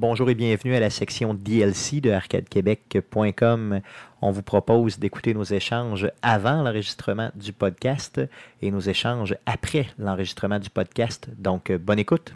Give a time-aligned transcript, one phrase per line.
[0.00, 3.82] Bonjour et bienvenue à la section DLC de arcadequebec.com.
[4.22, 8.18] On vous propose d'écouter nos échanges avant l'enregistrement du podcast
[8.62, 11.28] et nos échanges après l'enregistrement du podcast.
[11.36, 12.34] Donc, euh, bonne écoute.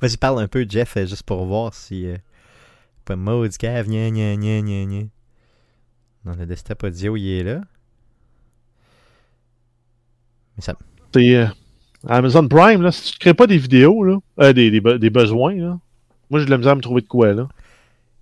[0.00, 2.06] Vas-y, parle un peu, Jeff, euh, juste pour voir si.
[2.06, 2.16] Euh,
[3.04, 5.02] pas mode cave, gna gna gna gna gna.
[6.24, 7.60] Dans le desktop audio, il est là.
[10.56, 10.74] Mais ça.
[11.12, 11.48] C'est euh,
[12.08, 14.98] Amazon Prime, là, si tu ne crées pas des vidéos, là, euh, des, des, be-
[14.98, 15.78] des besoins, là,
[16.30, 17.32] moi j'ai de la misère à me trouver de quoi.
[17.32, 17.46] Là.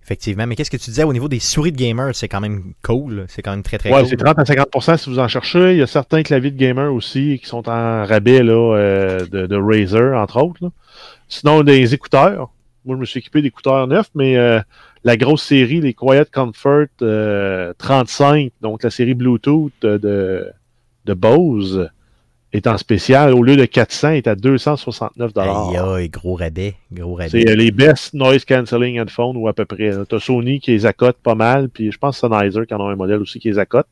[0.03, 0.47] Effectivement.
[0.47, 2.15] Mais qu'est-ce que tu disais au niveau des souris de gamer?
[2.15, 3.25] C'est quand même cool.
[3.27, 4.09] C'est quand même très très Ouais, cool.
[4.09, 5.73] c'est 30 à 50% si vous en cherchez.
[5.73, 9.45] Il y a certains claviers de gamer aussi qui sont en rabais là, euh, de,
[9.45, 10.63] de Razer, entre autres.
[10.63, 10.69] là.
[11.27, 12.49] Sinon, des écouteurs.
[12.85, 14.59] Moi, je me suis équipé d'écouteurs neufs, mais euh,
[15.03, 20.49] la grosse série, les Quiet Comfort euh, 35, donc la série Bluetooth de,
[21.05, 21.89] de Bose,
[22.53, 23.33] est en spécial.
[23.33, 26.75] Au lieu de 400, est à 269 Aïe, aïe, gros rabais.
[26.91, 27.29] Gros rabais.
[27.29, 29.91] C'est euh, les best noise cancelling headphones ou à peu près.
[30.07, 32.95] T'as Sony qui les accote pas mal, puis je pense Sennheiser qui en a un
[32.95, 33.87] modèle aussi qui les accote.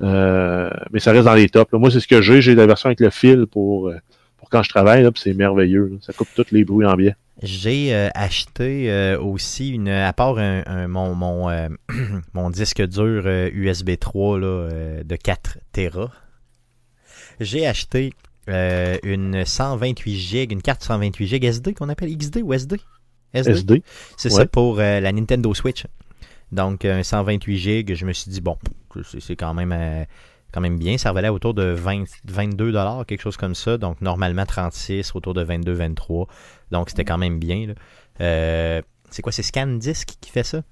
[0.00, 1.72] Euh, mais ça reste dans les tops.
[1.72, 1.78] là.
[1.78, 2.40] Moi, c'est ce que j'ai.
[2.40, 3.96] J'ai la version avec le fil pour, euh,
[4.38, 5.88] pour quand je travaille, là, puis c'est merveilleux.
[5.92, 5.96] là.
[6.00, 7.14] Ça coupe tous les bruits ambiants.
[7.42, 11.48] J'ai euh, acheté euh, aussi, une, à part un, un- mon, mon,
[12.34, 14.68] mon disque dur USB 3 là,
[15.04, 16.10] de 4 Tera,
[17.40, 18.12] j'ai acheté
[18.48, 22.80] euh, une 128 GB, une carte 128 GB SD qu'on appelle XD ou SD?
[23.34, 23.82] SD.
[24.16, 24.38] C'est Ouais.
[24.40, 25.84] ça pour euh, la Nintendo Switch.
[26.50, 28.56] Donc, un 128 GB, je me suis dit, bon,
[29.20, 30.04] c'est quand même, euh,
[30.52, 30.96] quand même bien.
[30.96, 32.72] Ça revalait autour de 20, 22
[33.06, 33.76] quelque chose comme ça.
[33.76, 36.26] Donc, normalement, 36, autour de 22, 23.
[36.70, 37.74] Donc, c'était quand même bien.
[38.22, 38.80] Euh,
[39.10, 40.62] c'est quoi, c'est ScanDisk qui fait ça?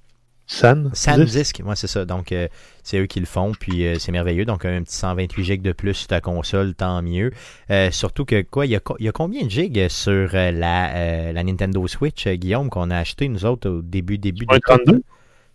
[0.49, 0.89] San.
[0.93, 2.05] SanDisk, moi c'est ça.
[2.05, 2.47] Donc, euh,
[2.81, 4.45] c'est eux qui le font, puis euh, c'est merveilleux.
[4.45, 7.31] Donc, un petit 128 GB de plus sur ta console, tant mieux.
[7.69, 11.31] Euh, surtout que, quoi, il y a, y combien de gigs sur euh, la, euh,
[11.33, 15.01] la Nintendo Switch, euh, Guillaume, qu'on a acheté, nous autres, au début, début Un 32.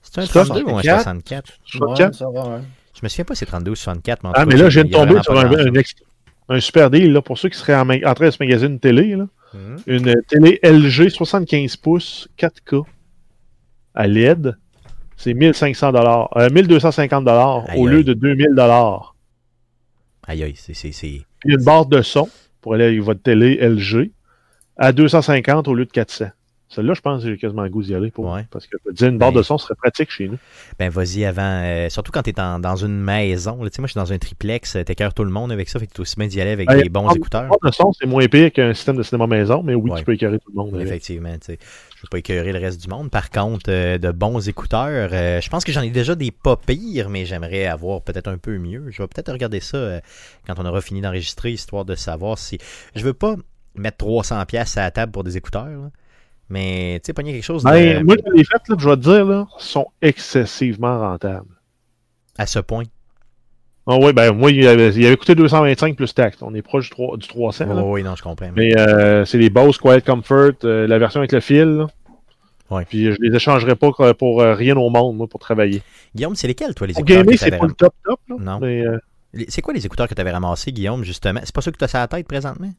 [0.03, 0.83] C'est un C'est ça, 32 ou un 64?
[0.83, 1.59] 64?
[1.65, 2.15] 64.
[2.15, 2.63] ça va, ouais.
[2.95, 4.83] Je me souviens pas si c'est 32 ou 64, mais en Ah, mais là, de
[4.83, 5.83] tomber vraiment sur un, un,
[6.57, 8.81] un super deal là, pour ceux qui seraient en, en train de se magasiner une
[8.81, 9.17] télé.
[9.17, 9.27] Là.
[9.55, 9.77] Mhm.
[9.87, 12.85] Une télé LG 75 pouces 4K
[13.95, 14.57] à LED.
[15.23, 19.15] C'est 1500 dollars, euh, 1250 dollars Aïe, au lieu de 2000 dollars.
[20.27, 20.75] Aïe, aïe, c'est...
[20.75, 22.29] c'est- une barre de son
[22.61, 24.11] pour aller avec votre télé LG
[24.77, 26.27] à 250 au lieu de 400.
[26.69, 28.33] Celle-là, je pense que j'ai quasiment le goût d'y aller pour.
[28.33, 28.47] Ouais.
[28.51, 30.39] Parce que je dire, une barre Mais- de son serait pratique chez nous.
[30.79, 31.43] Ben, vas-y avant.
[31.65, 33.63] euh, surtout quand t'es en- dans une maison.
[33.63, 33.69] là.
[33.71, 34.77] Tu sais, moi, je suis dans un triplex.
[34.77, 35.79] euh, T'écœures tout le monde avec ça.
[35.79, 37.49] Fait que t'es aussi bien d'y aller avec Hey, des bons écouteurs.
[37.49, 39.99] Barre de son, c'est moins pire qu'un système de cinéma maison, mais oui, Ouais.
[39.99, 40.75] tu peux écœurer tout le monde.
[40.75, 40.87] avec.
[40.87, 41.59] Effectivement, tu sais.
[42.03, 43.13] Je veux pas écœurer le reste du monde.
[43.13, 46.57] Par contre, euh, de bons écouteurs, euh, je pense que j'en ai déjà des pas
[46.57, 48.87] pires, mais j'aimerais avoir peut-être un peu mieux.
[48.91, 50.01] Je vais peut-être regarder ça euh,
[50.45, 52.59] quand on aura fini d'enregistrer, histoire de savoir si.
[52.97, 53.37] Je veux pas
[53.77, 55.91] mettre 300$ piastres à la table pour des écouteurs, là.
[56.49, 59.01] mais tu sais, pogner quelque chose de- Ben, moi, les fêtes, là, je vais te
[59.03, 61.55] dire, là, sont excessivement rentables.
[62.37, 62.85] à ce point.
[63.87, 66.39] Ah oui, ben moi, il avait, il avait coûté 225 plus taxe.
[66.43, 67.67] On est proche du, 3 du 300.
[67.67, 67.83] là.
[67.85, 68.47] Oh, oui, non, je comprends.
[68.55, 71.65] mais- Mais euh, c'est les Bose Quiet Comfort, euh, la version avec le fil.
[71.65, 71.87] là.
[72.71, 72.85] Ouais.
[72.89, 75.83] Puis euh, je les échangerai pas pour, pour, euh, rien au monde, moi, pour travailler.
[76.15, 78.21] Guillaume, c'est lesquels, toi, les Pour écouteurs gamer, que c'est t'avais pas le top top.
[78.29, 78.61] Là, Non.
[78.63, 78.99] Euh,
[79.49, 81.41] C'est quoi les écouteurs que tu avais ramassés, Guillaume, justement?
[81.43, 82.71] C'est pas ça que tu as sur la tête présentement?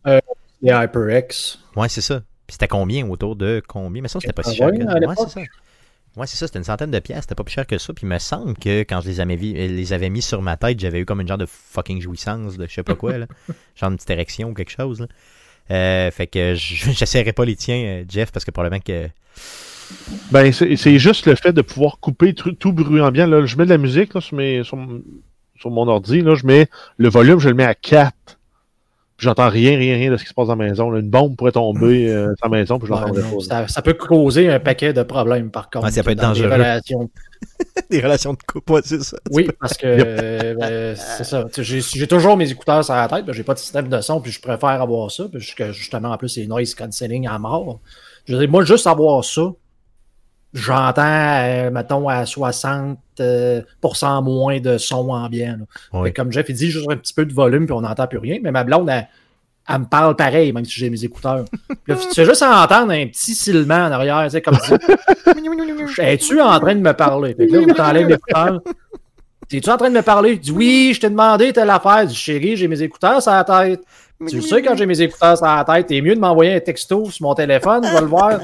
[0.62, 1.60] Les HyperX.
[1.76, 2.22] Ouais, c'est ça.
[2.48, 4.02] Puis c'était combien autour de combien?
[4.02, 5.42] Mais ça, c'était pas si 80 cher que à Ouais, c'est ça.
[6.16, 7.92] Ouais, c'est ça, c'était une centaine de pièces, c'était pas plus cher que ça.
[7.94, 10.58] Puis il me semble que quand je les avais, vi- les avais mis sur ma
[10.58, 13.26] tête, j'avais eu comme une genre de fucking jouissance de je sais pas quoi, là.
[13.76, 15.00] genre une petite érection ou quelque chose.
[15.02, 15.08] Là.
[15.72, 19.08] Euh, fait que je- j'essaierai pas les tiens, euh, Jeff, parce que probablement que.
[20.32, 23.26] ben, c'est c'est juste le fait de pouvoir couper tru- tout bruit ambiant.
[23.28, 25.02] Là, je mets de la musique là, sur, mes, sur, m-
[25.60, 26.22] sur mon ordi.
[26.22, 28.14] Là, je mets le volume, je le mets à 4.
[29.18, 30.90] Puis j'entends rien, rien, rien de ce qui se passe dans la maison.
[30.90, 31.00] là.
[31.00, 33.40] Une bombe pourrait tomber euh, dans la maison, puis je l'entendrais pas.
[33.42, 35.86] ça, ça peut causer un paquet de problèmes, par contre.
[35.86, 36.54] Ouais, ça peut être dans des dangereux.
[36.54, 37.10] relations.
[37.90, 39.18] Des relations de couple, ouais, c'est ça.
[39.30, 41.46] Oui, parce que euh, ben, c'est ça.
[41.58, 44.32] J'ai toujours mes écouteurs sur la tête, ben, j'ai pas de système de son, puis
[44.32, 47.82] je préfère avoir ça, parce que justement, en plus, c'est noise cancelling à mort.
[48.26, 49.52] Je veux dire, moi, juste avoir ça,
[50.54, 53.62] j'entends, euh, mettons, à 60% euh,
[54.22, 55.58] moins de son ambiant.
[55.60, 55.66] là.
[55.94, 56.04] Oui.
[56.06, 58.08] Fait que Comme Jeff, il dit juste un petit peu de volume, puis on n'entend
[58.08, 58.40] plus rien.
[58.42, 59.08] Mais ma blonde, elle,
[59.68, 61.46] elle me parle pareil, même si j'ai mes écouteurs.
[61.88, 64.78] Là, tu fais juste entendre un petit silement en arrière, tu sais, comme ça.
[66.00, 67.34] Es-tu en train de me parler?
[67.34, 68.62] Fait que là, vous t'enlèves l'écouteur.
[69.52, 70.34] Es-tu en train de me parler?
[70.34, 72.02] Tu dis oui, je t'ai demandé telle affaire.
[72.04, 73.82] Je dis chérie, j'ai mes écouteurs sur la tête.
[74.28, 76.60] Tu le sais, quand j'ai mes écouteurs sur la tête, t'es mieux de m'envoyer un
[76.60, 78.40] texto sur mon téléphone, je vais le voir.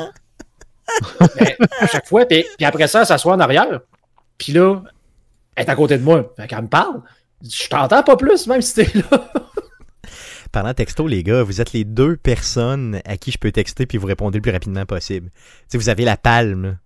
[1.80, 3.80] À chaque fois, puis, puis après ça, elle s'assoit en arrière.
[4.38, 4.81] Puis là,
[5.56, 6.33] elle est à côté de moi.
[6.36, 7.01] Fait qu'elle me parle.
[7.41, 9.31] Je t'entends pas plus, même si t'es là.
[10.51, 14.00] Parlant texto, les gars, vous êtes les deux personnes à qui je peux texter puis
[14.00, 15.30] vous répondez le plus rapidement possible.
[15.30, 16.80] Tu sais, vous avez la palme.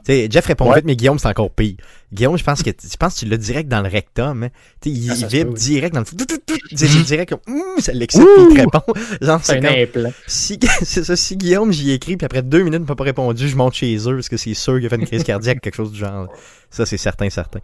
[0.00, 0.04] Là.
[0.04, 0.76] Tu sais, Jeff répond Ouais.
[0.76, 1.76] vite, mais Guillaume, c'est encore pire.
[2.12, 4.42] Guillaume, je pense que je pense que tu l'as direct dans le rectum.
[4.42, 4.48] Hein.
[4.84, 6.06] Il, Ah, il vibre direct dans le.
[6.06, 6.58] tout, tout, tout.
[7.04, 7.56] Direct comme.
[7.78, 8.82] Ça l'excite il te répond.
[9.20, 9.60] Genre, C'est
[9.92, 10.10] comme.
[10.26, 13.48] Si, c'est ça, si Guillaume, j'y écris, puis après deux minutes, il m'a pas répondu,
[13.48, 15.76] je monte chez eux, parce que c'est sûr qu'il a fait une crise cardiaque, quelque
[15.76, 16.28] chose du genre.
[16.70, 17.60] Ça, c'est certain, certain.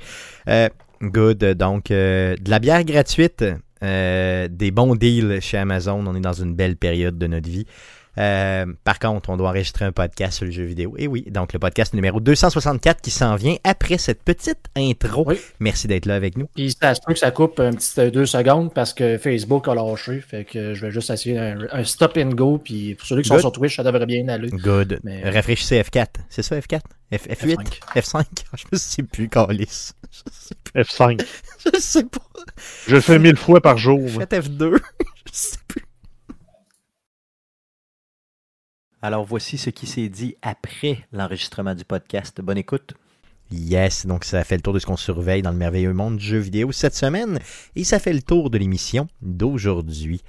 [0.48, 0.68] Euh,
[1.02, 1.38] good.
[1.54, 3.44] Donc, euh, de la bière gratuite,
[3.82, 6.04] euh, des bons deals chez Amazon.
[6.06, 7.66] On est dans une belle période de notre vie.
[8.18, 10.94] Euh, par contre, on doit enregistrer un podcast sur le jeu vidéo.
[10.96, 15.24] Et oui, donc le podcast numéro 264 qui s'en vient après cette petite intro.
[15.26, 15.36] Oui.
[15.60, 16.46] Merci d'être là avec nous.
[16.54, 19.68] Puis ça se peut que ça coupe un petit euh, deux secondes parce que Facebook
[19.68, 20.20] a lâché.
[20.20, 22.58] Fait que je vais juste essayer un, un stop and go.
[22.58, 24.48] Puis pour ceux qui sont sur Twitch, ça devrait bien aller.
[24.50, 25.00] Good.
[25.04, 26.06] Mais- Rafraîchissez F4.
[26.28, 26.80] C'est ça, F4?
[27.12, 27.80] F, F8?
[27.94, 28.24] F5?
[28.56, 29.92] Je me sais plus, Calis.
[30.74, 31.22] F5.
[31.72, 32.18] Je sais pas.
[32.88, 34.08] Je le fais mille fois par jour.
[34.10, 34.78] Faites F2.
[35.26, 35.82] Je sais plus.
[39.02, 42.40] Alors voici ce qui s'est dit après l'enregistrement du podcast.
[42.40, 42.94] Bonne écoute.
[43.52, 46.24] Yes, donc ça fait le tour de ce qu'on surveille dans le merveilleux monde du
[46.24, 47.38] jeu vidéo cette semaine
[47.76, 50.22] et ça fait le tour de l'émission d'aujourd'hui.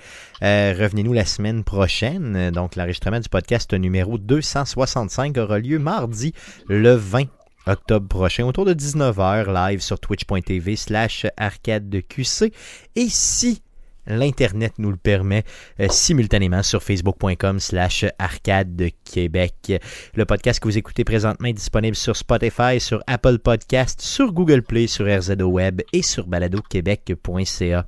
[0.44, 2.52] Euh, Revenez-nous la semaine prochaine.
[2.52, 6.34] Donc l'enregistrement du podcast numéro 265 aura lieu mardi
[6.68, 7.24] le 20
[7.66, 12.54] octobre prochain autour de 19h live sur twitch.tv slash arcade de QC
[12.96, 13.62] et si
[14.07, 15.44] l'Internet nous le permet,
[15.80, 19.74] euh, simultanément sur facebook.com slash arcade de Québec.
[20.15, 24.63] Le podcast que vous écoutez présentement est disponible sur Spotify, sur Apple Podcast, sur Google
[24.63, 27.88] Play, sur RZO Web et sur baladoquebec.ca.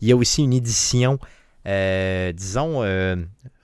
[0.00, 1.18] Il y a aussi une édition,
[1.66, 3.16] euh, disons, euh,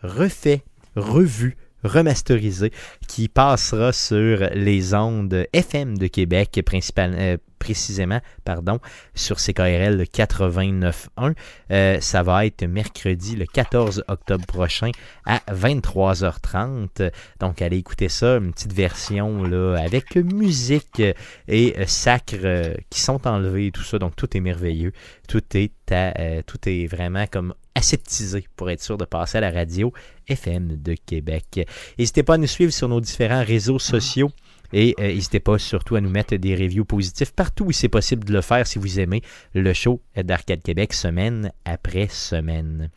[0.03, 0.63] refait,
[0.97, 2.73] revue, remasterisée,
[3.09, 8.79] qui passera sur les ondes FM de Québec, principal, euh, précisément, pardon,
[9.15, 11.35] sur CKRL 89.1.
[11.71, 14.91] Euh, ça va être mercredi le 14 octobre prochain
[15.25, 17.11] à 23h30.
[17.41, 21.01] Donc allez écouter ça, une petite version là, avec musique
[21.49, 23.99] et euh, sacre euh, qui sont enlevés et tout ça.
[23.99, 24.93] Donc tout est merveilleux.
[25.29, 29.41] Tout est, à- euh, tout est vraiment comme aseptisé pour être sûr de passer à
[29.41, 29.93] la radio
[30.29, 31.67] FM de Québec.
[31.99, 34.31] N'hésitez pas à nous suivre sur nos différents réseaux sociaux.
[34.77, 38.25] Et euh, n'hésitez pas surtout à nous mettre des reviews positifs partout où c'est possible
[38.25, 39.23] de le faire si vous aimez
[39.55, 42.91] le show d'Arcade Québec semaine après semaine.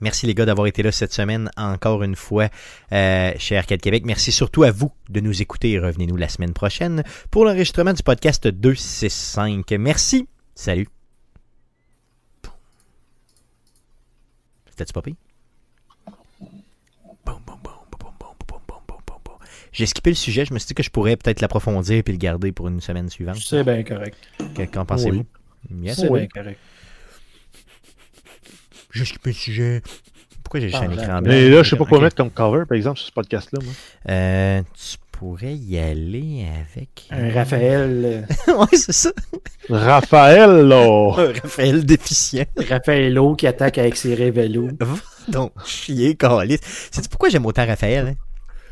[0.00, 2.48] Merci les gars d'avoir été là cette semaine encore une fois
[2.92, 4.04] euh, chez Arcade Québec.
[4.06, 7.02] Merci surtout à vous de nous écouter revenez-nous la semaine prochaine
[7.32, 9.72] pour l'enregistrement du podcast 265.
[9.72, 10.28] Merci.
[10.54, 10.86] Salut.
[14.70, 15.02] C'était-tu pas?
[19.72, 22.18] J'ai skippé le sujet, je me suis dit que je pourrais peut-être l'approfondir puis le
[22.18, 23.36] garder pour une semaine suivante.
[23.44, 24.16] C'est bien correct.
[24.56, 25.24] Que- Qu'en pensez-vous?
[25.82, 25.96] Yes.
[26.00, 26.20] C'est Oui.
[26.20, 26.58] bien correct.
[28.92, 29.82] J'ai skippé le sujet.
[30.42, 31.32] Pourquoi j'ai juste un écran blanc?
[31.32, 33.58] Mais là, je sais pas quoi mettre comme cover, par exemple, sur ce podcast-là.
[33.64, 33.72] moi.
[34.08, 37.06] Euh, tu pourrais y aller avec.
[37.10, 39.10] Un Raphaël, ouais, c'est ça.
[39.68, 41.10] Raphaël, là!
[41.42, 42.44] Raphaël déficient.
[42.58, 44.68] euh, Raphaëlo qui attaque avec ses révélos.
[44.80, 44.94] Va
[45.28, 46.58] donc chier, Calis.
[46.62, 48.06] Sais-tu pourquoi j'aime autant Raphaël?
[48.08, 48.14] hein?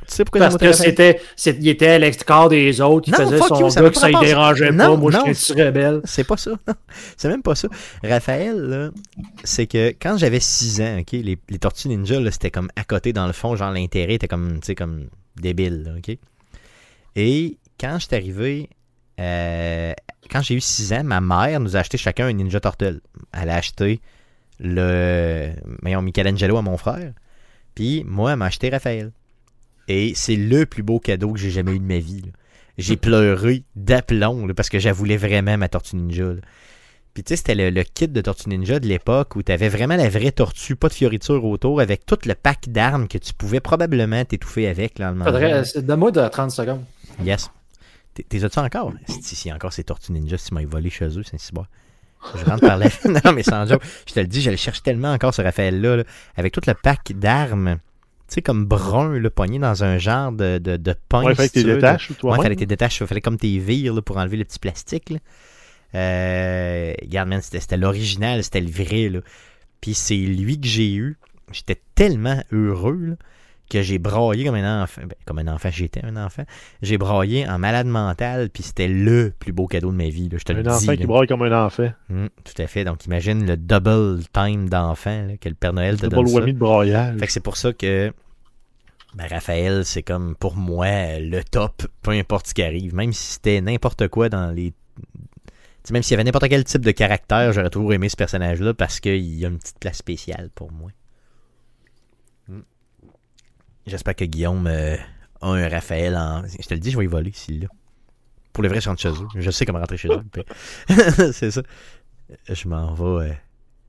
[0.06, 3.18] Tu sais pourquoi Parce que c'était, c'est- il était à l'extérieur des autres, il Non,
[3.18, 4.22] faisait son you, ça gars que ça rapport.
[4.22, 4.96] dérangeait Non, pas.
[4.96, 5.22] Moi, non.
[5.26, 6.00] je suis rebelle.
[6.04, 6.50] C'est pas ça.
[7.16, 7.68] C'est même pas ça.
[8.02, 8.90] Raphaël,
[9.44, 13.12] c'est que quand j'avais 6 ans, ok, les, les Tortues Ninja, c'était comme à côté
[13.12, 15.06] dans le fond, genre l'intérêt était comme, tu sais, comme
[15.36, 16.16] débile, là, ok?
[17.16, 18.68] Et quand j'étais arrivé,
[19.20, 19.92] euh,
[20.30, 23.00] quand j'ai eu 6 ans, ma mère nous a acheté chacun un Ninja Turtle.
[23.32, 24.00] Elle a acheté
[24.60, 25.50] le,
[25.82, 27.12] voyons, Michelangelo à mon frère,
[27.74, 29.12] puis moi, elle m'a acheté Raphaël.
[29.88, 32.22] Et c'est le plus beau cadeau que j'ai jamais eu de ma vie.
[32.78, 36.24] J'ai pleuré d'aplomb parce que j'avoulais vraiment ma Tortue Ninja.
[36.24, 36.40] là.
[37.12, 39.68] Puis tu sais, c'était le, le kit de Tortue Ninja de l'époque où tu avais
[39.68, 43.32] vraiment la vraie tortue, pas de fioriture autour, avec tout le pack d'armes que tu
[43.32, 44.98] pouvais probablement t'étouffer avec.
[44.98, 45.22] Là, le.
[45.22, 46.82] Faudrait, donne-moi de 30 secondes.
[47.22, 47.50] Yes.
[48.14, 48.92] T'es- as-tu encore?
[49.06, 51.64] Si, si encore ces Tortues Ninja, si tu m'as volé chez eux, c'est si bon.
[52.34, 52.86] Je rentre par là.
[53.24, 53.82] non, mais sans joke.
[54.08, 56.04] Je te le dis, je le cherche tellement encore ce Raphaël-là, là,
[56.36, 57.78] avec tout le pack d'armes.
[58.28, 61.22] Tu sais, comme brun, là, pogné dans un genre de, de, de pain.
[61.24, 62.42] Ouais, si que t'es tu détaches, Ouais, toi-même.
[62.42, 65.10] fallait que tu détaches, fallait comme tes vires là, pour enlever le petit plastique.
[65.10, 65.18] Là.
[65.94, 69.08] Euh, regarde, man, c'était c'était l'original, c'était le vrai.
[69.10, 69.20] Là.
[69.80, 71.16] Puis c'est lui que j'ai eu.
[71.52, 73.14] J'étais tellement heureux là,
[73.70, 75.02] que j'ai braillé comme un enfant.
[75.02, 76.44] Ben, comme un enfant, j'étais un enfant.
[76.82, 80.28] J'ai braillé en malade mental, puis c'était le plus beau cadeau de ma vie.
[80.28, 80.68] Là, je te le Un dis.
[80.68, 80.96] enfant là.
[80.96, 81.90] qui braille comme un enfant.
[82.10, 82.84] Hum, tout à fait.
[82.84, 86.30] Donc imagine le double time d'enfant là, que le Père Noël te pas donne le
[86.30, 86.36] ça.
[86.36, 87.18] whammy de braillage.
[87.18, 88.12] Fait que c'est pour ça que
[89.14, 92.94] ben, Raphaël, c'est comme pour moi le top, peu importe ce qui arrive.
[92.94, 94.72] Même si c'était n'importe quoi dans les
[95.90, 99.00] même s'il y avait n'importe quel type de caractère, j'aurais toujours aimé ce personnage-là parce
[99.00, 100.90] qu'il y a une petite place spéciale pour moi.
[103.86, 104.96] J'espère que Guillaume euh,
[105.40, 106.42] a un Raphaël en.
[106.46, 107.68] Je te le dis, je vais y voler s'il l'a.
[108.52, 109.26] Pour le vrai, je rentre chez eux.
[109.34, 110.22] Je sais comment rentrer chez eux.
[111.32, 111.62] c'est ça.
[112.48, 113.30] Je m'en vais.
[113.30, 113.34] euh,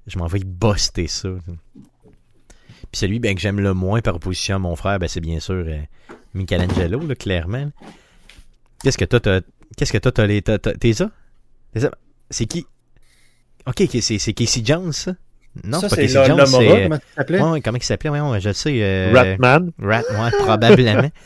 [0.07, 1.29] je m'en vais y buster ça.
[1.45, 5.39] Puis celui ben, que j'aime le moins par opposition à mon frère, ben, c'est bien
[5.39, 5.81] sûr euh,
[6.33, 7.71] Michelangelo, là, clairement.
[8.83, 9.41] Qu'est-ce que toi, t'as.
[9.77, 10.41] Qu'est-ce que toi, t'as les.
[10.41, 11.09] T'es ça?
[12.29, 12.65] C'est qui?
[13.65, 15.15] Ok, c'est Casey Jones, ça?
[15.63, 17.41] Non, ça, c'est pas Jones, euh, comment ça s'appelait?
[17.41, 18.09] ouais, ouais, comment il s'appelait?
[18.09, 18.77] Ouais, ouais, je le sais.
[18.81, 19.71] euh, Ratman.
[19.81, 21.09] Rat, ouais, probablement.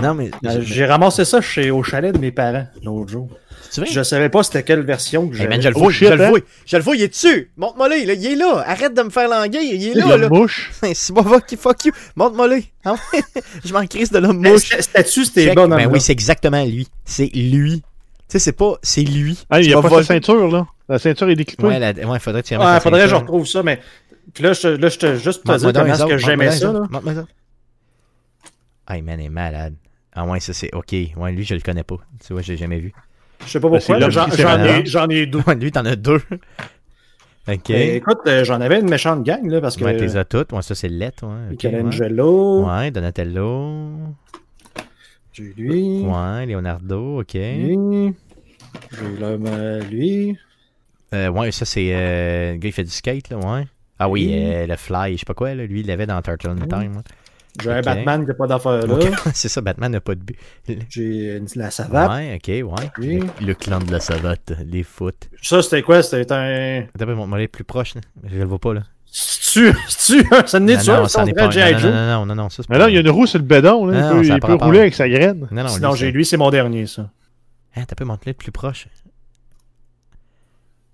[0.00, 0.30] Non, mais.
[0.46, 3.28] Euh, J'ai ramassé ça chez, au chalet de mes parents l'autre jour.
[3.72, 3.84] Tu?
[3.90, 5.48] Je savais pas c'était quelle version que Hey j'avais.
[5.50, 6.28] man, je le Oh vois, je le hein?
[6.30, 7.50] vois, je le vois, il est dessus.
[7.56, 8.62] Montre-moi là, il est là.
[8.66, 10.28] Arrête de me faire languir, il est Il là, a là.
[10.28, 10.70] mouche.
[10.94, 11.92] C'est pas fuck you, fuck you.
[12.14, 12.56] Montre-moi là.
[12.84, 13.20] Ah ouais?
[13.64, 14.60] je m'en crise de la Mais mouche.
[14.68, 16.86] c'était- C'était-tu, c'était bon Ben oui, c'est exactement lui.
[17.04, 17.80] C'est lui.
[17.80, 17.82] Tu
[18.28, 19.38] sais, c'est pas, c'est lui.
[19.50, 20.04] Ah, il n'y a pas voler.
[20.04, 20.66] sa ceinture, là.
[20.90, 21.62] La ceinture est déclippée.
[21.64, 23.80] Ouais, la- ouais, faudrait que tu remettes Ouais, ta faudrait que je retrouve ça, mais.
[24.34, 26.72] Puis là, je, te- là, je te juste te dire comment est-ce que j'aimais ça,
[26.72, 27.26] montre-moi ça.
[28.94, 29.74] Hey man, il est malade.
[30.12, 30.92] Ah ouais, ça c'est ok.
[31.16, 31.96] Ouais, lui, je le connais pas.
[32.26, 32.92] Tu vois, je l'ai jamais vu.
[33.46, 35.40] Je sais pas Ben, pourquoi, j'en ai, j'en ai deux.
[35.46, 36.20] Ouais, lui, t'en as deux.
[37.48, 37.68] ok.
[37.68, 39.84] Mais écoute, euh, j'en avais une méchante gang, là, parce que.
[39.84, 40.52] Ouais, t'es as toutes.
[40.52, 41.24] Ouais, ça c'est lettre.
[41.24, 41.70] Ouais, ok, ouais.
[41.84, 43.92] Michelangelo, Ouais, Donatello.
[45.32, 47.34] j'ai lui, Ouais, Leonardo, ok.
[47.34, 48.14] lui,
[48.92, 50.36] j'ai l'homme, euh, lui.
[51.14, 53.66] Euh, ouais, ça c'est euh, le gars qui fait du skate, là, ouais.
[53.98, 54.34] Ah oui, Oui.
[54.54, 57.02] euh, le Fly, je sais pas quoi, là, lui il l'avait dans Turtle in Time.
[57.60, 57.80] J'ai un.
[57.82, 58.96] Batman qui n'a pas d'affaire là.
[59.34, 60.36] C'est ça, Batman n'a pas de but.
[60.88, 62.08] J'ai une- la savate.
[62.10, 62.90] Ouais, ok, ouais.
[62.98, 63.18] Oui.
[63.40, 65.28] Le, le clan de la savate, les foot.
[65.42, 66.00] Ça, c'était quoi?
[66.04, 66.84] C'était un.
[66.94, 68.02] Attends, montre-moi les plus proches, là.
[68.30, 68.82] Je le vois pas, là.
[69.04, 69.74] C'est-tu?
[70.46, 70.84] Ça n'est sûr?
[70.94, 71.80] Ça, on c'en est dirait pas.
[71.80, 73.40] Non, non, non, non, non, ça c'est Mais là, il y a une roue sur
[73.40, 73.84] le bédon.
[73.86, 74.00] Là.
[74.12, 75.48] Non, il peut, il peut rouler avec sa graine.
[75.50, 77.10] Non, non, Sinon, lui, j'ai c'est- lui, c'est mon dernier, ça.
[77.76, 78.86] Hein, t'as pas montré le plus proche.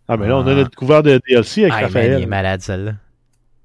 [0.08, 0.50] Ah, mais là, on Ah.
[0.50, 2.18] a notre couvert de DLC avec Ah, man, Raphaël.
[2.18, 2.92] il est malade, celle-là.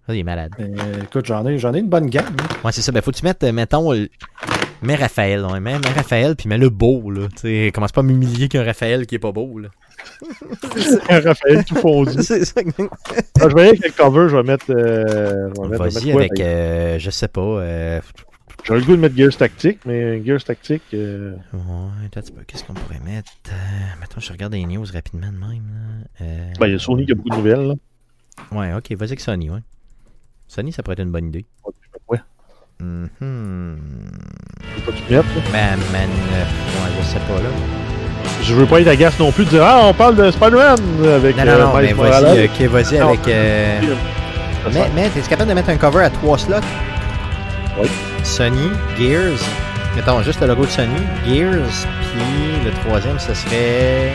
[0.08, 0.52] Ça, il est malade.
[0.60, 0.66] Euh,
[1.04, 2.26] écoute, j'en ai, j'en ai une bonne gamme.
[2.42, 2.56] hein.
[2.66, 2.92] Ouais, c'est ça.
[2.92, 4.10] Ben, faut que tu mettes, euh, mettons, le-
[4.82, 5.46] mets Raphaël.
[5.46, 7.28] Ouais, mets, mets Raphaël, puis mets le beau, là.
[7.36, 9.70] Tu sais, commence pas à m'humilier qu'un Raphaël qui est pas beau, là.
[11.10, 12.12] Raphaël tout fondu.
[12.24, 12.62] c'est ça.
[13.40, 14.66] Ah, je vais aller avec le cover, je vais mettre.
[14.72, 17.42] Euh, mettre- Vas-y mettre quoi, avec, euh, je sais pas.
[18.62, 18.66] Euh...
[18.66, 20.82] J'aurais le goût de mettre Gears Tactic, mais Gears Tactic.
[20.94, 21.60] euh, Ouais,
[22.06, 22.42] attends un petit peu.
[22.48, 23.32] Qu'est-ce qu'on pourrait mettre?
[23.50, 23.52] Euh...
[24.00, 25.64] Mettons, je regarde les news rapidement de même.
[25.74, 26.26] Là.
[26.26, 26.54] Euh...
[26.60, 27.68] Ben, il y a Sony qui a beaucoup de nouvelles.
[27.68, 27.74] Là.
[28.52, 29.60] Ouais, ok, vas-y avec Sony, ouais.
[30.48, 31.46] Sony, ça pourrait être une bonne idée.
[32.10, 32.20] Ouais.
[32.80, 32.86] Je
[34.86, 35.28] peux pas tout mettre.
[35.36, 35.42] là.
[35.52, 37.50] Man, man, euh, ouais, je sais pas là.
[38.44, 40.78] Je veux pas être agace non plus de dire Ah, on parle de Spider-Man
[41.14, 41.38] avec.
[41.38, 42.46] Non, non, euh, non, mais vas-y, Morales.
[42.46, 43.28] ok, vas-y avec.
[43.28, 43.82] Euh...
[44.74, 46.56] Mais, mais t'es capable de mettre un cover à trois slots?
[47.80, 47.88] Oui.
[48.24, 49.40] Sony, Gears.
[49.96, 54.12] Mettons juste le logo de Sony, Gears, puis le troisième, ce serait.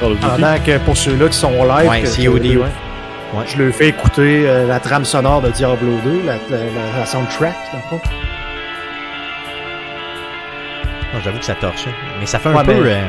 [0.00, 3.44] Pendant que pour ceux-là qui sont live, Ouais, que COD, je, ouais.
[3.46, 7.06] je leur fais écouter euh, la trame sonore de Diablo 2, la, la, la- la
[7.06, 8.00] soundtrack, dans le fond.
[11.14, 11.86] Non, j'avoue que ça torche.
[11.88, 11.92] hein.
[12.20, 12.72] Mais ça fait un peu.
[12.84, 13.08] euh,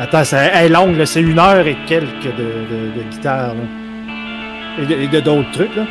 [0.00, 3.48] Attends, c'est elle est longue, là, c'est une heure et quelques de, de, de guitare.
[3.54, 4.82] là.
[4.82, 5.82] Et de- et de d'autres trucs, là.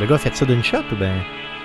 [0.00, 1.12] Le gars a fait ça d'une shot ou ben?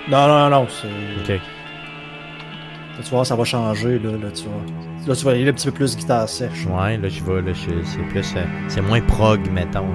[0.09, 0.87] Non, non, non, c'est.
[1.35, 1.39] Ok.
[1.39, 4.61] Là, tu vois, ça va changer, là, là, tu vois.
[5.07, 6.65] Là, tu vas aller un petit peu plus guitare sèche.
[6.67, 8.33] Ouais, là, je vais, là, c'est plus.
[8.37, 9.81] euh, c'est moins prog, mettons.
[9.81, 9.87] Là,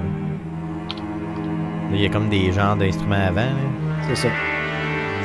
[1.91, 4.03] Là, il y a comme des genres d'instruments avant, là.
[4.07, 4.27] C'est ça.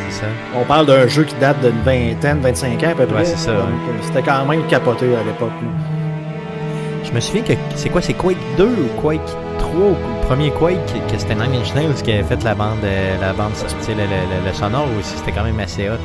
[0.09, 0.27] C'est ça.
[0.55, 3.17] On parle d'un jeu qui date d'une vingtaine, 25 ans à peu près.
[3.19, 3.73] Ouais, c'est ça, Donc, ouais.
[3.91, 5.51] euh, C'était quand même capoté à l'époque.
[7.05, 9.21] Je me souviens que c'est quoi, c'est Quake 2 ou Quake
[9.75, 10.79] 3 ou le premier Quake
[11.11, 13.53] que c'était Nine Inch Nails qui avait fait la bande, euh, la bande,
[13.89, 15.99] le, le, le- sonore aussi, c'était quand même assez hot.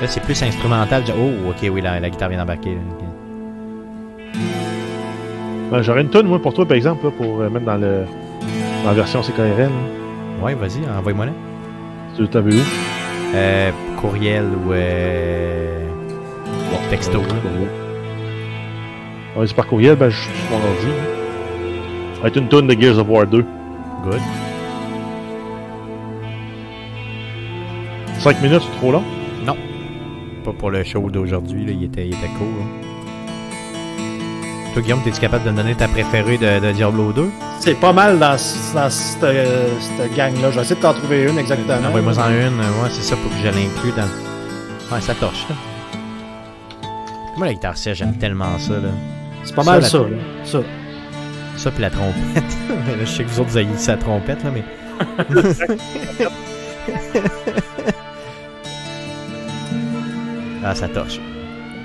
[0.00, 1.02] Là, c'est plus instrumental.
[1.16, 2.76] Oh, ok, oui, la, la guitare vient d'embarquer.
[5.70, 8.04] Ben, J'aurais une tonne, moi, pour toi, par exemple, là, pour euh, mettre dans, le,
[8.82, 9.58] dans la version CKRL.
[9.70, 10.44] là.
[10.44, 11.32] Ouais, vas-y, envoie-moi là.
[12.16, 12.62] Tu t'avais où?
[13.34, 15.88] Euh, courriel ou euh,
[16.70, 17.18] bon, texto.
[19.36, 20.86] Ouais, c'est par courriel, ben, je suis sur mon ordi.
[22.14, 23.44] Ça va être une tonne de Gears of War 2.
[24.04, 24.20] Good.
[28.20, 29.02] 5 minutes, c'est trop long?
[30.44, 32.46] Pas pour le show d'aujourd'hui, là, il était, il était cool.
[32.60, 32.83] hein.
[34.74, 37.30] Toi, Guillaume, es-tu capable de me donner ta préférée de, de Diablo 2?
[37.60, 40.50] C'est pas mal dans, ce- dans cette, euh, cette gang-là.
[40.50, 41.76] Je vais essayer de t'en trouver une exactement.
[41.88, 42.60] Envoie-moi en une.
[42.60, 44.92] euh, Ouais, c'est ça pour que je l'inclue dans.
[44.94, 45.54] Ouais, ça torche, là.
[47.36, 48.88] Moi, la guitare sèche, j'aime tellement ça, là.
[49.44, 49.98] C'est pas Ça, mal ça.
[49.98, 50.04] là.
[50.44, 50.58] Ça.
[51.56, 52.16] Ça, puis la trompette.
[52.86, 54.64] Mais là, je sais que vous autres, vous avez dit la trompette, là, mais
[60.64, 61.20] ah, ça torche.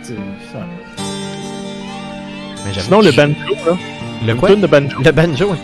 [0.02, 0.66] C'est- ça-
[2.66, 3.78] mais Sinon, le banjo, là.
[4.26, 4.56] Le quoi?
[4.56, 4.98] De banjo.
[5.04, 5.56] Le banjo.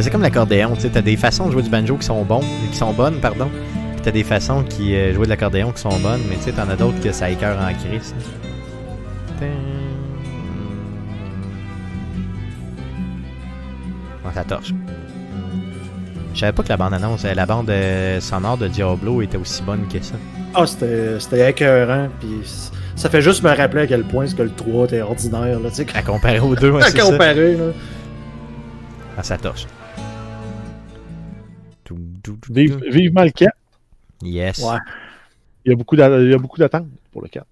[0.00, 2.42] C'est comme l'accordéon, tu sais, t'as des façons de jouer du banjo qui sont bons,
[2.70, 3.50] qui sont bonnes, pardon.
[3.92, 6.52] Puis t'as des façons qui euh, jouer de l'accordéon qui sont bonnes, mais tu sais,
[6.52, 8.14] t'en as d'autres que ça écœure en crise.
[14.24, 14.72] Bon, ça torche.
[16.32, 17.72] Je savais pas que la bande annonce, la bande
[18.20, 20.14] sonore de Diablo était aussi bonne que ça.
[20.54, 20.66] Ah, oh,
[21.18, 22.40] c'était écœurant, puis
[22.98, 25.70] ça fait juste me rappeler à quel point ce que le 3 était ordinaire, là,
[25.70, 27.10] tu sais, À comparer aux deux, ouais, à c'est ça.
[27.10, 27.72] comparer, là.
[29.16, 29.66] Ah, ça torche.
[32.50, 33.50] Vive, vivement le 4.
[34.22, 34.58] Yes.
[34.58, 34.76] Ouais.
[35.64, 37.46] Il y a beaucoup d'a- il y a beaucoup d'attentes pour le 4.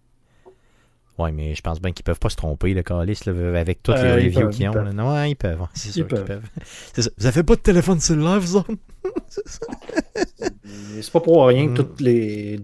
[1.19, 3.97] Ouais, mais je pense bien qu'ils peuvent pas se tromper, le calice, là, avec toutes
[3.97, 4.75] Euh, les reviews peuvent, qu'ils ils ont.
[4.75, 4.93] là.
[4.93, 5.61] Non, ouais, ils peuvent.
[5.73, 6.25] C'est sûr qu'ils peuvent.
[6.27, 6.49] peuvent.
[6.93, 7.11] C'est ça.
[7.17, 8.71] Vous avez pas de téléphone cellulaire, vous autres?
[11.01, 11.71] C'est pas pour rien Mm.
[11.75, 12.61] que toutes les,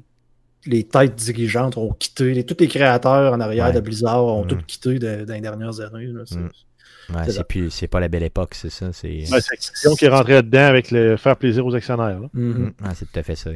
[0.67, 3.73] les têtes dirigeantes ont quitté, les- tous les créateurs en arrière Ouais.
[3.73, 4.49] de Blizzard ont Mm.
[4.49, 6.09] tous quitté de- dans les dernières années.
[6.27, 6.49] C'est- Mm.
[7.15, 8.87] Ouais, C'est pas la belle époque, c'est ça.
[8.93, 12.21] C'est, Ouais, Activision qui est rentré dedans avec le faire plaisir aux actionnaires.
[12.33, 12.73] Mhm.
[12.81, 13.51] Mm, c'est tout à fait ça.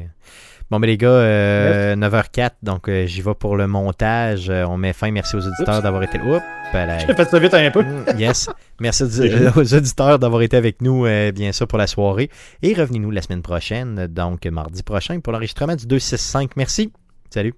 [0.69, 4.51] Bon, mais les gars, euh, 9h04, donc euh, j'y vais pour le montage.
[4.51, 5.13] Euh, on met fin.
[5.13, 6.25] Merci aux auditeurs d'avoir été là.
[6.25, 6.43] Oups,
[6.75, 6.99] là.
[6.99, 7.83] J'ai fait ça vite un peu.
[7.85, 8.49] Mm, Yes.
[8.81, 12.31] Merci aux, auditeurs d'avoir été avec nous, euh, bien sûr, pour la soirée.
[12.63, 16.57] Et revenez-nous la semaine prochaine, donc mardi prochain, pour l'enregistrement du 265.
[16.57, 16.93] Merci.
[17.31, 17.55] Salut.